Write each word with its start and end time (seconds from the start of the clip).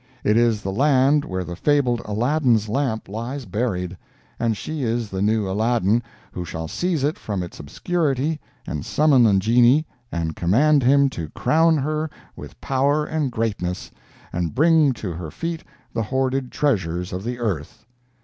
It 0.23 0.35
is 0.35 0.63
the 0.63 0.71
land 0.71 1.23
where 1.25 1.43
the 1.43 1.55
fabled 1.55 2.01
Aladdin's 2.05 2.67
lamp 2.67 3.07
lies 3.07 3.45
buried—and 3.45 4.57
she 4.57 4.81
is 4.81 5.09
the 5.11 5.21
new 5.21 5.47
Aladdin 5.47 6.01
who 6.31 6.43
shall 6.43 6.67
seize 6.67 7.03
it 7.03 7.19
from 7.19 7.43
its 7.43 7.59
obscurity 7.59 8.39
and 8.65 8.83
summon 8.83 9.21
the 9.25 9.35
geni 9.37 9.85
and 10.11 10.35
command 10.35 10.81
him 10.81 11.07
to 11.11 11.29
crown 11.35 11.77
her 11.77 12.09
with 12.35 12.59
power 12.59 13.05
and 13.05 13.31
greatness, 13.31 13.91
and 14.33 14.55
bring 14.55 14.91
to 14.93 15.11
her 15.11 15.29
feet 15.29 15.63
the 15.93 16.01
hoarded 16.01 16.51
treasures 16.51 17.13
of 17.13 17.23
the 17.23 17.37
earth! 17.37 17.85